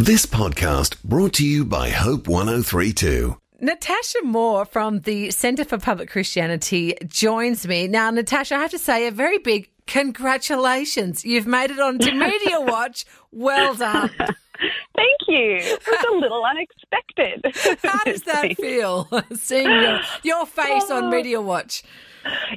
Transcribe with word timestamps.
This 0.00 0.26
podcast 0.26 1.02
brought 1.02 1.32
to 1.34 1.44
you 1.44 1.64
by 1.64 1.88
Hope 1.88 2.28
1032. 2.28 3.36
Natasha 3.58 4.22
Moore 4.22 4.64
from 4.64 5.00
the 5.00 5.32
Centre 5.32 5.64
for 5.64 5.76
Public 5.76 6.08
Christianity 6.08 6.94
joins 7.08 7.66
me. 7.66 7.88
Now, 7.88 8.08
Natasha, 8.12 8.54
I 8.54 8.60
have 8.60 8.70
to 8.70 8.78
say 8.78 9.08
a 9.08 9.10
very 9.10 9.38
big 9.38 9.68
congratulations. 9.88 11.24
You've 11.24 11.48
made 11.48 11.72
it 11.72 11.80
onto 11.80 12.12
Media 12.14 12.60
Watch. 12.60 13.06
Well 13.32 13.74
done. 13.74 14.10
Thank 14.16 15.18
you. 15.26 15.56
It 15.56 15.82
was 15.84 16.04
a 16.12 16.16
little 16.16 16.44
unexpected. 16.44 17.78
How 17.82 17.98
does 18.04 18.22
that 18.22 18.56
feel, 18.60 19.08
seeing 19.34 19.68
your, 19.68 20.00
your 20.22 20.46
face 20.46 20.92
on 20.92 21.06
oh. 21.06 21.10
Media 21.10 21.40
Watch? 21.40 21.82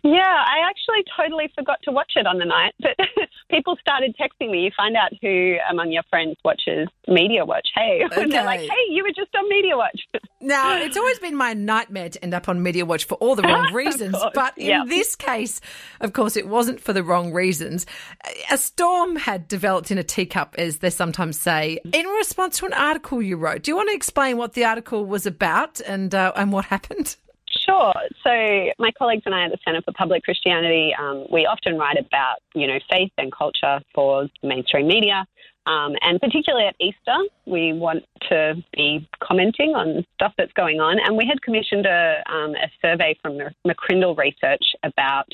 Yeah, 0.03 0.19
I 0.19 0.69
actually 0.69 1.03
totally 1.17 1.51
forgot 1.55 1.79
to 1.85 1.91
watch 1.91 2.13
it 2.15 2.27
on 2.27 2.37
the 2.37 2.45
night, 2.45 2.73
but 2.79 2.95
people 3.51 3.77
started 3.79 4.15
texting 4.19 4.49
me. 4.49 4.61
You 4.61 4.71
find 4.75 4.95
out 4.95 5.11
who 5.21 5.57
among 5.69 5.91
your 5.91 6.03
friends 6.09 6.37
watches 6.43 6.87
Media 7.07 7.45
Watch. 7.45 7.67
Hey, 7.75 8.01
and 8.15 8.31
they're 8.31 8.45
like, 8.45 8.61
hey, 8.61 8.85
you 8.89 9.03
were 9.03 9.11
just 9.15 9.35
on 9.35 9.47
Media 9.49 9.77
Watch. 9.77 10.01
Now, 10.43 10.75
it's 10.75 10.97
always 10.97 11.19
been 11.19 11.35
my 11.35 11.53
nightmare 11.53 12.09
to 12.09 12.23
end 12.23 12.33
up 12.33 12.49
on 12.49 12.63
Media 12.63 12.83
Watch 12.83 13.03
for 13.03 13.13
all 13.15 13.35
the 13.35 13.43
wrong 13.43 13.71
reasons. 13.75 14.17
but 14.33 14.57
in 14.57 14.69
yeah. 14.69 14.83
this 14.87 15.15
case, 15.15 15.61
of 15.99 16.13
course, 16.13 16.35
it 16.35 16.47
wasn't 16.47 16.81
for 16.81 16.93
the 16.93 17.03
wrong 17.03 17.31
reasons. 17.31 17.85
A 18.49 18.57
storm 18.57 19.17
had 19.17 19.47
developed 19.47 19.91
in 19.91 19.99
a 19.99 20.03
teacup, 20.03 20.55
as 20.57 20.79
they 20.79 20.89
sometimes 20.89 21.39
say, 21.39 21.77
in 21.93 22.07
response 22.07 22.57
to 22.57 22.65
an 22.65 22.73
article 22.73 23.21
you 23.21 23.37
wrote. 23.37 23.61
Do 23.61 23.69
you 23.69 23.75
want 23.75 23.89
to 23.89 23.95
explain 23.95 24.37
what 24.37 24.53
the 24.53 24.65
article 24.65 25.05
was 25.05 25.27
about 25.27 25.79
and, 25.81 26.15
uh, 26.15 26.31
and 26.35 26.51
what 26.51 26.65
happened? 26.65 27.15
Sure. 27.71 27.93
So 28.23 28.71
my 28.79 28.91
colleagues 28.97 29.23
and 29.25 29.33
I 29.33 29.45
at 29.45 29.51
the 29.51 29.57
Centre 29.63 29.81
for 29.81 29.93
Public 29.93 30.23
Christianity, 30.23 30.93
um, 30.99 31.25
we 31.31 31.45
often 31.45 31.77
write 31.77 31.97
about, 31.97 32.39
you 32.53 32.67
know, 32.67 32.79
faith 32.91 33.11
and 33.17 33.31
culture 33.31 33.79
for 33.95 34.27
mainstream 34.43 34.87
media. 34.87 35.25
Um, 35.67 35.93
and 36.01 36.19
particularly 36.19 36.65
at 36.65 36.75
Easter, 36.81 37.17
we 37.45 37.71
want 37.71 38.03
to 38.29 38.55
be 38.73 39.07
commenting 39.21 39.75
on 39.75 40.05
stuff 40.15 40.33
that's 40.37 40.51
going 40.53 40.79
on. 40.79 40.97
And 40.99 41.15
we 41.15 41.25
had 41.25 41.41
commissioned 41.43 41.85
a, 41.85 42.23
um, 42.29 42.55
a 42.55 42.69
survey 42.81 43.15
from 43.21 43.37
McCrindle 43.65 44.17
Research 44.17 44.63
about 44.83 45.29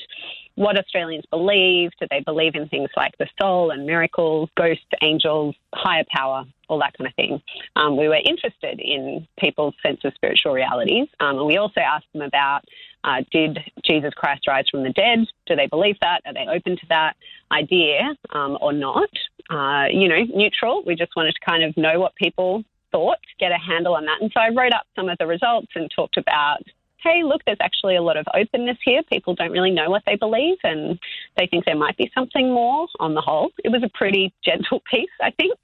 what 0.58 0.76
Australians 0.76 1.24
believe. 1.30 1.90
Do 2.00 2.06
they 2.10 2.20
believe 2.20 2.56
in 2.56 2.68
things 2.68 2.90
like 2.96 3.16
the 3.18 3.28
soul 3.40 3.70
and 3.70 3.86
miracles, 3.86 4.50
ghosts, 4.56 4.84
angels, 5.02 5.54
higher 5.72 6.04
power, 6.12 6.44
all 6.68 6.80
that 6.80 6.98
kind 6.98 7.06
of 7.06 7.14
thing? 7.14 7.40
Um, 7.76 7.96
we 7.96 8.08
were 8.08 8.18
interested 8.24 8.80
in 8.80 9.26
people's 9.38 9.74
sense 9.86 10.00
of 10.04 10.12
spiritual 10.14 10.52
realities. 10.52 11.06
Um, 11.20 11.38
and 11.38 11.46
we 11.46 11.58
also 11.58 11.80
asked 11.80 12.06
them 12.12 12.22
about 12.22 12.62
uh, 13.04 13.22
did 13.30 13.60
Jesus 13.84 14.12
Christ 14.14 14.48
rise 14.48 14.64
from 14.68 14.82
the 14.82 14.90
dead? 14.90 15.20
Do 15.46 15.54
they 15.54 15.68
believe 15.68 15.96
that? 16.00 16.22
Are 16.26 16.34
they 16.34 16.46
open 16.52 16.76
to 16.76 16.86
that 16.88 17.14
idea 17.52 18.16
um, 18.30 18.58
or 18.60 18.72
not? 18.72 19.10
Uh, 19.48 19.84
you 19.92 20.08
know, 20.08 20.20
neutral. 20.34 20.82
We 20.84 20.96
just 20.96 21.12
wanted 21.14 21.34
to 21.34 21.40
kind 21.48 21.62
of 21.62 21.76
know 21.76 22.00
what 22.00 22.16
people 22.16 22.64
thought, 22.90 23.18
get 23.38 23.52
a 23.52 23.58
handle 23.58 23.94
on 23.94 24.06
that. 24.06 24.20
And 24.20 24.30
so 24.34 24.40
I 24.40 24.48
wrote 24.48 24.72
up 24.72 24.86
some 24.96 25.08
of 25.08 25.18
the 25.18 25.26
results 25.26 25.68
and 25.76 25.88
talked 25.94 26.16
about 26.16 26.64
hey, 27.02 27.22
look, 27.24 27.42
there's 27.46 27.58
actually 27.60 27.96
a 27.96 28.02
lot 28.02 28.16
of 28.16 28.26
openness 28.34 28.76
here. 28.84 29.02
People 29.04 29.34
don't 29.34 29.50
really 29.52 29.70
know 29.70 29.88
what 29.90 30.02
they 30.06 30.16
believe 30.16 30.56
and 30.64 30.98
they 31.36 31.46
think 31.46 31.64
there 31.64 31.76
might 31.76 31.96
be 31.96 32.10
something 32.14 32.52
more 32.52 32.86
on 33.00 33.14
the 33.14 33.20
whole. 33.20 33.50
It 33.64 33.70
was 33.70 33.82
a 33.82 33.90
pretty 33.96 34.32
gentle 34.44 34.82
piece, 34.90 35.08
I 35.22 35.30
think. 35.30 35.58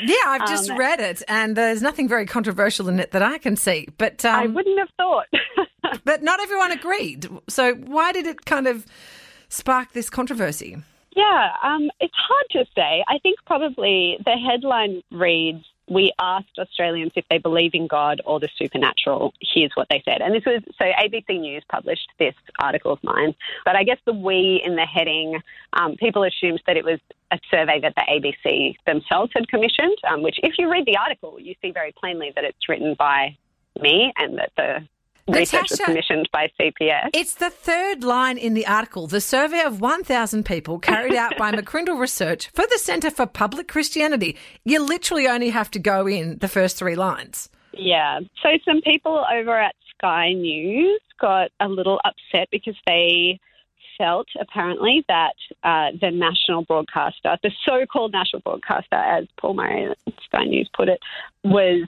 Yeah, 0.00 0.16
I've 0.26 0.48
just 0.48 0.70
Um, 0.70 0.76
read 0.78 1.00
it, 1.00 1.22
and 1.28 1.56
there's 1.56 1.80
nothing 1.82 2.08
very 2.08 2.26
controversial 2.26 2.88
in 2.88 2.98
it 3.00 3.12
that 3.12 3.22
I 3.22 3.38
can 3.38 3.56
see. 3.56 3.88
But 3.96 4.24
um, 4.24 4.34
I 4.34 4.46
wouldn't 4.46 4.78
have 4.78 4.88
thought. 4.96 5.26
but 6.04 6.22
not 6.22 6.40
everyone 6.40 6.72
agreed. 6.72 7.28
So 7.48 7.74
why 7.74 8.12
did 8.12 8.26
it 8.26 8.44
kind 8.44 8.66
of 8.66 8.84
spark 9.48 9.92
this 9.92 10.10
controversy? 10.10 10.76
Yeah, 11.16 11.50
um, 11.62 11.90
it's 12.00 12.14
hard 12.16 12.46
to 12.50 12.64
say. 12.74 13.04
I 13.08 13.18
think 13.22 13.38
probably 13.46 14.18
the 14.24 14.32
headline 14.32 15.02
reads, 15.12 15.64
"We 15.88 16.12
asked 16.18 16.58
Australians 16.58 17.12
if 17.14 17.24
they 17.28 17.38
believe 17.38 17.74
in 17.74 17.86
God 17.86 18.20
or 18.24 18.40
the 18.40 18.48
supernatural. 18.56 19.34
Here's 19.40 19.72
what 19.74 19.88
they 19.90 20.02
said." 20.04 20.22
And 20.22 20.34
this 20.34 20.44
was 20.44 20.62
so 20.78 20.84
ABC 20.84 21.38
News 21.40 21.64
published 21.68 22.08
this 22.18 22.34
article 22.58 22.92
of 22.92 23.02
mine. 23.02 23.34
But 23.64 23.76
I 23.76 23.84
guess 23.84 23.98
the 24.04 24.12
"we" 24.12 24.62
in 24.64 24.76
the 24.76 24.86
heading, 24.86 25.40
um, 25.72 25.96
people 25.96 26.24
assumed 26.24 26.62
that 26.66 26.76
it 26.76 26.84
was 26.84 27.00
a 27.30 27.38
survey 27.50 27.80
that 27.80 27.94
the 27.94 28.02
ABC 28.02 28.76
themselves 28.86 29.32
had 29.34 29.48
commissioned. 29.48 29.96
Um, 30.08 30.22
which, 30.22 30.38
if 30.42 30.58
you 30.58 30.70
read 30.70 30.86
the 30.86 30.96
article, 30.96 31.38
you 31.40 31.54
see 31.60 31.70
very 31.70 31.92
plainly 31.92 32.32
that 32.34 32.44
it's 32.44 32.68
written 32.68 32.94
by 32.94 33.36
me 33.80 34.12
and 34.16 34.38
that 34.38 34.52
the 34.56 34.86
research 35.28 35.70
was 35.70 35.80
Natasha- 35.80 35.84
commissioned 35.84 36.28
by 36.32 36.50
CPX. 36.60 37.10
It's 37.14 37.34
the 37.34 37.50
third 37.50 38.04
line 38.04 38.38
in 38.38 38.54
the 38.54 38.66
article. 38.66 39.06
The 39.06 39.20
survey 39.20 39.62
of 39.62 39.80
1,000 39.80 40.44
people 40.44 40.78
carried 40.78 41.14
out 41.14 41.36
by 41.38 41.52
McCrindle 41.56 41.98
Research 41.98 42.48
for 42.54 42.66
the 42.66 42.78
Centre 42.78 43.10
for 43.10 43.26
Public 43.26 43.68
Christianity. 43.68 44.36
You 44.64 44.82
literally 44.84 45.26
only 45.26 45.50
have 45.50 45.70
to 45.72 45.78
go 45.78 46.06
in 46.06 46.38
the 46.38 46.48
first 46.48 46.76
three 46.76 46.96
lines. 46.96 47.48
Yeah. 47.72 48.20
So 48.42 48.50
some 48.64 48.80
people 48.82 49.24
over 49.32 49.58
at 49.58 49.74
Sky 49.96 50.32
News 50.32 51.00
got 51.20 51.50
a 51.60 51.68
little 51.68 52.00
upset 52.04 52.48
because 52.50 52.76
they 52.86 53.38
felt 53.96 54.26
apparently 54.40 55.04
that 55.08 55.34
uh, 55.62 55.90
the 56.00 56.10
national 56.10 56.62
broadcaster, 56.62 57.36
the 57.42 57.50
so-called 57.64 58.12
national 58.12 58.42
broadcaster, 58.42 58.96
as 58.96 59.26
Paul 59.38 59.54
Murray 59.54 59.86
at 59.90 60.14
Sky 60.24 60.44
News 60.44 60.68
put 60.74 60.88
it, 60.88 61.00
was 61.42 61.86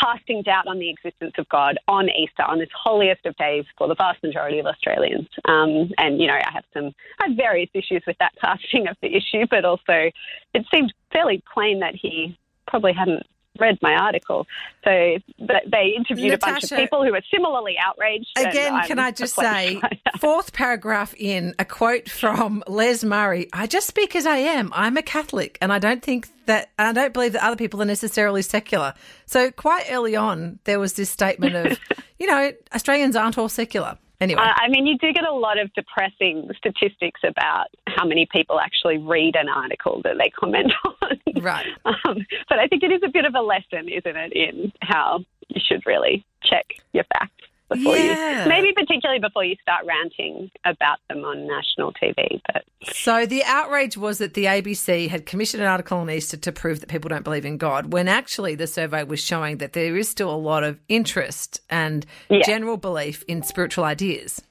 casting 0.00 0.42
doubt 0.42 0.66
on 0.66 0.78
the 0.78 0.88
existence 0.88 1.34
of 1.38 1.48
God 1.48 1.78
on 1.88 2.08
Easter, 2.08 2.42
on 2.42 2.58
this 2.58 2.68
holiest 2.74 3.26
of 3.26 3.36
days 3.36 3.64
for 3.76 3.88
the 3.88 3.94
vast 3.94 4.22
majority 4.22 4.58
of 4.58 4.66
Australians. 4.66 5.28
Um, 5.44 5.90
and 5.98 6.20
you 6.20 6.26
know, 6.26 6.34
I 6.34 6.50
have 6.52 6.64
some, 6.72 6.92
I 7.20 7.28
have 7.28 7.36
various 7.36 7.70
issues 7.74 8.02
with 8.06 8.16
that 8.18 8.32
casting 8.40 8.88
of 8.88 8.96
the 9.02 9.14
issue, 9.14 9.46
but 9.50 9.64
also 9.64 10.10
it 10.54 10.66
seemed 10.72 10.92
fairly 11.12 11.42
plain 11.52 11.80
that 11.80 11.94
he 11.94 12.36
probably 12.66 12.92
hadn't 12.92 13.26
read 13.58 13.78
my 13.82 13.94
article. 13.94 14.46
So 14.84 14.90
th- 14.90 15.62
they 15.70 15.92
interviewed 15.96 16.34
a 16.34 16.38
bunch 16.38 16.64
of 16.64 16.70
people 16.70 17.04
who 17.04 17.12
were 17.12 17.22
similarly 17.30 17.76
outraged. 17.82 18.30
Again, 18.36 18.82
can 18.84 18.98
I 18.98 19.10
just 19.10 19.34
say, 19.34 19.74
perplexed 19.74 19.82
by 19.82 20.00
that. 20.12 20.20
fourth 20.20 20.52
paragraph 20.52 21.14
in, 21.16 21.54
a 21.58 21.64
quote 21.64 22.08
from 22.08 22.62
Les 22.66 23.04
Murray 23.04 23.48
I 23.52 23.66
just 23.66 23.86
speak 23.86 24.16
as 24.16 24.26
I 24.26 24.36
am. 24.38 24.70
I'm 24.74 24.96
a 24.96 25.02
Catholic, 25.02 25.58
and 25.60 25.72
I 25.72 25.78
don't 25.78 26.02
think 26.02 26.28
that, 26.46 26.70
I 26.78 26.92
don't 26.92 27.12
believe 27.12 27.34
that 27.34 27.44
other 27.44 27.56
people 27.56 27.80
are 27.82 27.86
necessarily 27.86 28.42
secular. 28.42 28.94
So, 29.26 29.50
quite 29.50 29.86
early 29.90 30.16
on, 30.16 30.58
there 30.64 30.80
was 30.80 30.94
this 30.94 31.10
statement 31.10 31.54
of, 31.54 31.78
you 32.18 32.26
know, 32.26 32.52
Australians 32.74 33.16
aren't 33.16 33.38
all 33.38 33.48
secular. 33.48 33.98
Anyway. 34.22 34.40
Uh, 34.40 34.54
I 34.56 34.68
mean, 34.68 34.86
you 34.86 34.96
do 34.98 35.12
get 35.12 35.24
a 35.24 35.32
lot 35.32 35.58
of 35.58 35.72
depressing 35.74 36.48
statistics 36.56 37.20
about 37.24 37.66
how 37.88 38.06
many 38.06 38.26
people 38.30 38.60
actually 38.60 38.98
read 38.98 39.34
an 39.34 39.48
article 39.48 40.00
that 40.04 40.16
they 40.18 40.30
comment 40.30 40.72
on. 41.02 41.42
Right. 41.42 41.66
Um, 41.84 42.24
but 42.48 42.60
I 42.60 42.68
think 42.68 42.84
it 42.84 42.92
is 42.92 43.00
a 43.04 43.10
bit 43.10 43.24
of 43.24 43.34
a 43.34 43.40
lesson, 43.40 43.88
isn't 43.88 44.16
it, 44.16 44.32
in 44.32 44.72
how 44.80 45.24
you 45.48 45.60
should 45.64 45.84
really 45.86 46.24
check 46.44 46.66
your 46.92 47.04
facts 47.04 47.41
before 47.74 47.96
Yeah. 47.96 48.42
you, 48.44 48.48
maybe 48.48 48.72
particularly 48.72 49.20
before 49.20 49.44
you 49.44 49.56
start 49.62 49.84
ranting 49.86 50.50
about 50.64 50.98
them 51.08 51.24
on 51.24 51.46
national 51.46 51.92
TV. 51.92 52.40
But 52.52 52.64
So 52.94 53.26
the 53.26 53.42
outrage 53.44 53.96
was 53.96 54.18
that 54.18 54.34
the 54.34 54.44
ABC 54.46 55.08
had 55.08 55.26
commissioned 55.26 55.62
an 55.62 55.68
article 55.68 55.98
on 55.98 56.10
Easter 56.10 56.36
to 56.36 56.52
prove 56.52 56.80
that 56.80 56.88
people 56.88 57.08
don't 57.08 57.24
believe 57.24 57.44
in 57.44 57.56
God, 57.56 57.92
when 57.92 58.08
actually 58.08 58.54
the 58.54 58.66
survey 58.66 59.04
was 59.04 59.20
showing 59.22 59.58
that 59.58 59.72
there 59.72 59.96
is 59.96 60.08
still 60.08 60.30
a 60.34 60.36
lot 60.36 60.64
of 60.64 60.78
interest 60.88 61.60
and 61.70 62.04
Yeah. 62.28 62.42
general 62.44 62.76
belief 62.76 63.22
in 63.28 63.42
spiritual 63.42 63.84
ideas. 63.84 64.42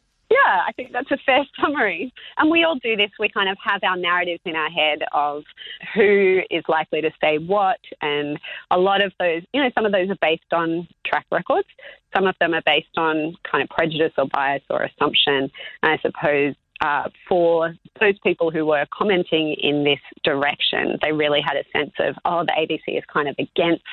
Yeah, 0.51 0.63
I 0.67 0.71
think 0.73 0.91
that's 0.91 1.11
a 1.11 1.17
fair 1.25 1.45
summary. 1.61 2.13
And 2.37 2.49
we 2.49 2.63
all 2.63 2.75
do 2.75 2.95
this. 2.95 3.11
We 3.19 3.29
kind 3.29 3.49
of 3.49 3.57
have 3.63 3.81
our 3.83 3.97
narratives 3.97 4.41
in 4.45 4.55
our 4.55 4.69
head 4.69 4.99
of 5.13 5.43
who 5.93 6.41
is 6.49 6.63
likely 6.67 7.01
to 7.01 7.11
say 7.21 7.37
what. 7.37 7.79
And 8.01 8.39
a 8.69 8.77
lot 8.77 9.01
of 9.01 9.13
those, 9.19 9.43
you 9.53 9.61
know, 9.61 9.69
some 9.75 9.85
of 9.85 9.91
those 9.91 10.09
are 10.09 10.17
based 10.21 10.51
on 10.51 10.87
track 11.05 11.25
records. 11.31 11.67
Some 12.15 12.27
of 12.27 12.35
them 12.39 12.53
are 12.53 12.63
based 12.65 12.97
on 12.97 13.35
kind 13.49 13.63
of 13.63 13.69
prejudice 13.69 14.13
or 14.17 14.27
bias 14.27 14.63
or 14.69 14.83
assumption. 14.83 15.49
And 15.83 15.93
I 15.93 15.97
suppose 16.01 16.55
uh, 16.81 17.09
for 17.29 17.75
those 17.99 18.17
people 18.19 18.51
who 18.51 18.65
were 18.65 18.85
commenting 18.91 19.55
in 19.61 19.83
this 19.83 19.99
direction, 20.23 20.97
they 21.01 21.11
really 21.11 21.41
had 21.41 21.55
a 21.55 21.63
sense 21.71 21.93
of, 21.99 22.15
oh, 22.25 22.43
the 22.43 22.53
ABC 22.53 22.97
is 22.97 23.03
kind 23.13 23.29
of 23.29 23.35
against 23.39 23.83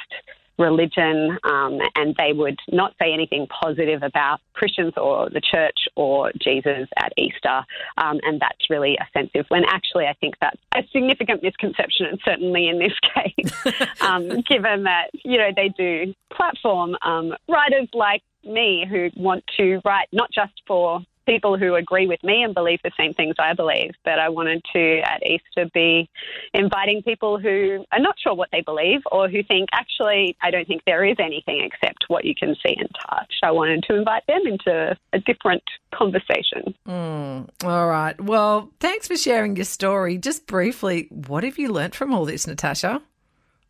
religion, 0.59 1.39
um, 1.45 1.79
and 1.95 2.15
they 2.17 2.33
would 2.33 2.59
not 2.71 2.95
say 3.01 3.13
anything 3.13 3.47
positive 3.47 4.03
about 4.03 4.41
Christians 4.55 4.93
or 4.97 5.31
the 5.31 5.41
church 5.41 5.79
or 5.97 6.33
Jesus 6.41 6.89
at 6.97 7.13
Easter, 7.17 7.65
um, 7.97 8.21
and 8.23 8.41
that's 8.41 8.69
really 8.71 8.99
offensive. 9.01 9.47
When 9.49 9.65
actually, 9.65 10.07
I 10.07 10.15
think 10.15 10.35
that's 10.41 10.61
a 10.75 10.83
significant 10.93 11.43
misconception, 11.43 12.07
and 12.07 12.21
certainly 12.25 12.69
in 12.69 12.79
this 12.79 12.93
case, 13.15 13.89
um, 14.01 14.29
given 14.43 14.85
that 14.85 15.11
you 15.25 15.39
know 15.39 15.51
they 15.55 15.69
do 15.69 16.15
platform 16.31 16.97
um, 17.03 17.35
writers 17.49 17.89
like 17.95 18.23
me 18.45 18.87
who 18.89 19.11
want 19.17 19.45
to 19.57 19.81
write 19.85 20.09
not 20.13 20.31
just 20.33 20.53
for 20.67 21.01
people 21.29 21.59
who 21.59 21.75
agree 21.75 22.07
with 22.07 22.23
me 22.25 22.43
and 22.43 22.55
believe 22.55 22.81
the 22.83 22.91
same 22.99 23.13
things 23.13 23.35
I 23.39 23.53
believe, 23.53 23.93
but 24.03 24.19
I 24.19 24.31
wanted 24.31 24.63
to 24.73 25.01
at 25.01 25.23
Easter 25.25 25.71
be 25.75 26.09
inviting 26.55 27.03
people 27.03 27.39
who 27.39 27.85
are 27.93 28.01
not 28.01 28.17
sure 28.19 28.35
what 28.35 28.49
they 28.51 28.63
believe 28.63 29.03
or 29.13 29.29
who 29.29 29.43
think, 29.43 29.69
actually, 29.73 30.37
I 30.43 30.51
don't 30.51 30.67
think 30.67 30.83
there 30.87 31.05
is 31.05 31.17
anything 31.19 31.61
except 31.63 32.07
what 32.09 32.25
you 32.25 32.35
can 32.35 32.57
see 32.67 32.75
and 32.79 32.89
touch. 33.11 33.35
I 33.43 33.51
wanted 33.51 33.85
to 33.85 33.97
invite 33.97 34.27
them 34.27 34.41
into 34.47 34.97
a 35.13 35.19
different 35.19 35.63
conversation. 35.95 36.75
Mm, 36.87 37.49
all 37.63 37.89
right. 37.89 38.19
Well, 38.19 38.71
thanks 38.81 39.07
for 39.07 39.17
sharing 39.17 39.57
your 39.57 39.67
story. 39.67 40.17
Just 40.17 40.47
briefly, 40.47 41.09
what 41.11 41.45
have 41.45 41.59
you 41.59 41.71
learnt 41.71 41.95
from 41.95 42.15
all 42.15 42.25
this, 42.25 42.47
Natasha? 42.47 43.03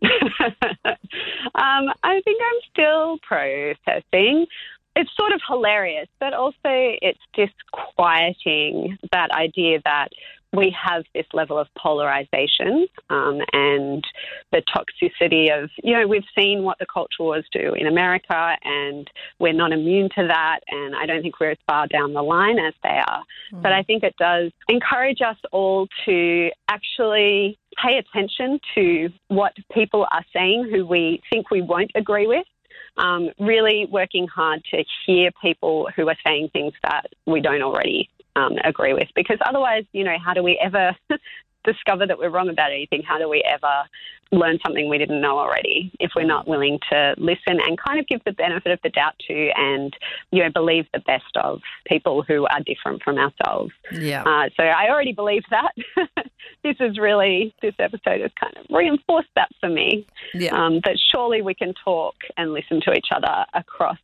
um, 0.04 0.12
I 1.54 2.20
think 2.24 2.40
I'm 2.40 2.60
still 2.70 3.18
processing. 3.26 4.46
It's 4.98 5.10
sort 5.16 5.32
of 5.32 5.40
hilarious, 5.46 6.08
but 6.18 6.34
also 6.34 6.58
it's 6.64 7.20
disquieting 7.32 8.98
that 9.12 9.30
idea 9.30 9.80
that 9.84 10.08
we 10.52 10.74
have 10.82 11.04
this 11.14 11.26
level 11.32 11.58
of 11.58 11.68
polarization 11.76 12.88
um, 13.10 13.38
and 13.52 14.02
the 14.50 14.62
toxicity 14.74 15.56
of, 15.56 15.70
you 15.84 15.92
know, 15.92 16.06
we've 16.06 16.24
seen 16.36 16.62
what 16.62 16.78
the 16.78 16.86
culture 16.92 17.20
wars 17.20 17.44
do 17.52 17.74
in 17.74 17.86
America 17.86 18.56
and 18.64 19.08
we're 19.38 19.52
not 19.52 19.72
immune 19.72 20.08
to 20.16 20.26
that. 20.26 20.60
And 20.68 20.96
I 20.96 21.06
don't 21.06 21.22
think 21.22 21.38
we're 21.38 21.52
as 21.52 21.58
far 21.66 21.86
down 21.86 22.14
the 22.14 22.22
line 22.22 22.58
as 22.58 22.74
they 22.82 22.98
are. 23.06 23.22
Mm. 23.52 23.62
But 23.62 23.72
I 23.72 23.82
think 23.82 24.02
it 24.02 24.16
does 24.18 24.50
encourage 24.68 25.20
us 25.20 25.36
all 25.52 25.86
to 26.06 26.50
actually 26.68 27.58
pay 27.80 27.98
attention 27.98 28.58
to 28.74 29.10
what 29.28 29.52
people 29.72 30.06
are 30.10 30.24
saying 30.34 30.68
who 30.72 30.86
we 30.86 31.20
think 31.30 31.50
we 31.50 31.62
won't 31.62 31.92
agree 31.94 32.26
with. 32.26 32.46
Um, 32.96 33.30
really 33.38 33.86
working 33.86 34.26
hard 34.26 34.64
to 34.72 34.84
hear 35.06 35.30
people 35.40 35.88
who 35.94 36.08
are 36.08 36.16
saying 36.26 36.50
things 36.52 36.72
that 36.82 37.06
we 37.26 37.40
don't 37.40 37.62
already 37.62 38.10
um, 38.36 38.56
agree 38.64 38.92
with. 38.92 39.08
Because 39.14 39.38
otherwise, 39.44 39.84
you 39.92 40.04
know, 40.04 40.16
how 40.24 40.34
do 40.34 40.42
we 40.42 40.58
ever 40.58 40.96
discover 41.64 42.06
that 42.06 42.18
we're 42.18 42.30
wrong 42.30 42.48
about 42.48 42.72
anything? 42.72 43.02
How 43.02 43.18
do 43.18 43.28
we 43.28 43.42
ever 43.42 43.84
learn 44.30 44.58
something 44.64 44.88
we 44.88 44.98
didn't 44.98 45.20
know 45.20 45.38
already 45.38 45.90
if 46.00 46.10
we're 46.14 46.24
not 46.24 46.46
willing 46.46 46.78
to 46.90 47.14
listen 47.16 47.58
and 47.66 47.78
kind 47.78 47.98
of 47.98 48.06
give 48.06 48.22
the 48.24 48.32
benefit 48.32 48.72
of 48.72 48.78
the 48.82 48.90
doubt 48.90 49.14
to 49.26 49.50
and, 49.56 49.96
you 50.30 50.42
know, 50.42 50.50
believe 50.50 50.86
the 50.92 51.00
best 51.00 51.36
of 51.36 51.60
people 51.86 52.22
who 52.22 52.46
are 52.46 52.60
different 52.60 53.02
from 53.02 53.16
ourselves? 53.18 53.72
Yeah. 53.92 54.22
Uh, 54.24 54.50
so 54.56 54.64
I 54.64 54.90
already 54.90 55.12
believe 55.12 55.42
that. 55.50 55.72
this 56.62 56.76
is 56.80 56.98
really, 56.98 57.54
this 57.62 57.74
episode 57.78 58.20
has 58.20 58.30
kind 58.38 58.56
of 58.56 58.66
reinforced 58.70 59.30
that 59.34 59.48
for 59.60 59.68
me. 59.68 60.06
Yeah. 60.34 60.54
Um, 60.54 60.80
that 60.84 60.98
surely 61.10 61.42
we 61.42 61.54
can 61.54 61.72
talk 61.84 62.16
and 62.36 62.52
listen 62.52 62.80
to 62.82 62.92
each 62.92 63.08
other 63.14 63.46
across 63.54 63.98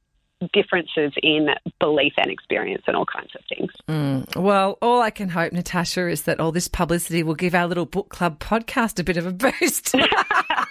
differences 0.52 1.12
in 1.22 1.48
belief 1.80 2.12
and 2.16 2.30
experience 2.30 2.82
and 2.86 2.96
all 2.96 3.06
kinds 3.06 3.30
of 3.34 3.40
things. 3.48 3.72
Mm. 3.88 4.36
Well, 4.36 4.78
all 4.82 5.00
I 5.00 5.10
can 5.10 5.28
hope, 5.28 5.52
Natasha, 5.52 6.08
is 6.08 6.22
that 6.22 6.40
all 6.40 6.52
this 6.52 6.68
publicity 6.68 7.22
will 7.22 7.34
give 7.34 7.54
our 7.54 7.66
little 7.66 7.86
book 7.86 8.08
club 8.08 8.38
podcast 8.40 8.98
a 8.98 9.04
bit 9.04 9.16
of 9.16 9.26
a 9.26 9.32
boost. 9.32 9.94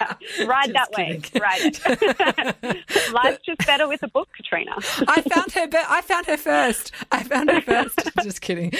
Ride 0.45 0.73
that 0.73 0.89
kidding. 0.95 1.23
way. 1.33 1.39
Right. 1.39 3.13
Life's 3.13 3.45
just 3.45 3.65
better 3.65 3.87
with 3.87 4.03
a 4.03 4.07
book, 4.07 4.29
Katrina. 4.35 4.71
I 5.07 5.21
found 5.21 5.51
her. 5.53 5.67
Be- 5.67 5.77
I 5.87 6.01
found 6.01 6.25
her 6.27 6.37
first. 6.37 6.91
I 7.11 7.23
found 7.23 7.49
her 7.49 7.61
first. 7.61 7.99
just 8.21 8.41
kidding. 8.41 8.71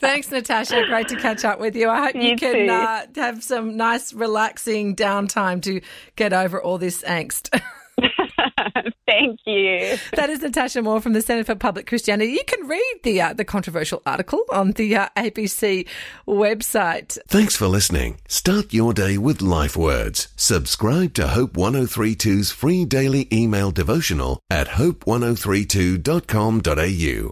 Thanks, 0.00 0.30
Natasha. 0.30 0.84
Great 0.86 1.08
to 1.08 1.16
catch 1.16 1.44
up 1.44 1.60
with 1.60 1.76
you. 1.76 1.88
I 1.88 2.06
hope 2.06 2.14
you, 2.14 2.22
you 2.22 2.36
can 2.36 2.70
uh, 2.70 3.06
have 3.16 3.42
some 3.42 3.76
nice, 3.76 4.12
relaxing 4.12 4.96
downtime 4.96 5.62
to 5.62 5.80
get 6.16 6.32
over 6.32 6.60
all 6.60 6.78
this 6.78 7.02
angst. 7.02 7.60
Thank 9.12 9.40
you. 9.46 9.98
That 10.14 10.30
is 10.30 10.40
Natasha 10.40 10.80
Moore 10.80 11.02
from 11.02 11.12
the 11.12 11.20
Centre 11.20 11.44
for 11.44 11.54
Public 11.54 11.86
Christianity. 11.86 12.32
You 12.32 12.44
can 12.46 12.66
read 12.66 13.00
the 13.02 13.20
uh, 13.20 13.34
the 13.34 13.44
controversial 13.44 14.00
article 14.06 14.42
on 14.50 14.70
the 14.72 14.96
uh, 14.96 15.10
ABC 15.16 15.86
website. 16.26 17.18
Thanks 17.28 17.54
for 17.54 17.66
listening. 17.66 18.20
Start 18.26 18.72
your 18.72 18.94
day 18.94 19.18
with 19.18 19.42
life 19.42 19.76
words. 19.76 20.28
Subscribe 20.36 21.12
to 21.14 21.28
Hope 21.28 21.52
1032's 21.52 22.50
free 22.52 22.86
daily 22.86 23.28
email 23.32 23.70
devotional 23.70 24.40
at 24.50 24.68
hope1032.com.au 24.68 27.20